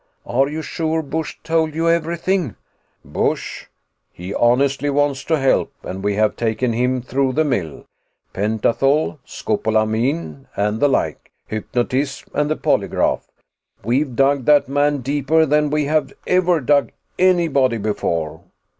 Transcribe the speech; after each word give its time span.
Are 0.25 0.49
you 0.49 0.63
sure 0.63 1.03
Busch 1.03 1.37
told 1.43 1.75
you 1.75 1.87
everything?" 1.87 2.55
"Busch! 3.05 3.67
He 4.11 4.33
honestly 4.33 4.89
wants 4.89 5.23
to 5.25 5.37
help 5.37 5.71
and 5.83 6.03
we 6.03 6.15
have 6.15 6.35
taken 6.35 6.73
him 6.73 7.03
through 7.03 7.33
the 7.33 7.43
mill. 7.43 7.85
Pentathol, 8.33 9.19
scopolamine 9.27 10.47
and 10.55 10.79
the 10.79 10.87
like; 10.89 11.31
hypnotism 11.45 12.31
and 12.33 12.49
the 12.49 12.55
polygraph. 12.55 13.27
We've 13.83 14.15
dug 14.15 14.45
that 14.45 14.67
man 14.67 15.01
deeper 15.01 15.45
than 15.45 15.69
we 15.69 15.85
have 15.85 16.11
ever 16.25 16.59
dug 16.61 16.89
anybody 17.19 17.77
before." 17.77 18.41